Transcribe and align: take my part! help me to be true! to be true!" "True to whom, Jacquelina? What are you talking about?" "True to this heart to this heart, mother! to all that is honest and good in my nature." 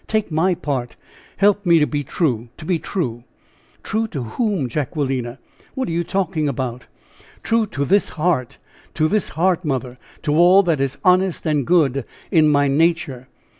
take 0.07 0.31
my 0.31 0.55
part! 0.55 0.95
help 1.37 1.63
me 1.63 1.77
to 1.77 1.85
be 1.85 2.03
true! 2.03 2.49
to 2.57 2.65
be 2.65 2.79
true!" 2.79 3.23
"True 3.83 4.07
to 4.07 4.23
whom, 4.23 4.67
Jacquelina? 4.67 5.37
What 5.75 5.87
are 5.89 5.91
you 5.91 6.03
talking 6.03 6.49
about?" 6.49 6.85
"True 7.43 7.67
to 7.67 7.85
this 7.85 8.09
heart 8.09 8.57
to 8.95 9.07
this 9.07 9.29
heart, 9.37 9.63
mother! 9.63 9.99
to 10.23 10.33
all 10.35 10.63
that 10.63 10.81
is 10.81 10.97
honest 11.05 11.45
and 11.45 11.67
good 11.67 12.03
in 12.31 12.49
my 12.49 12.67
nature." 12.67 13.27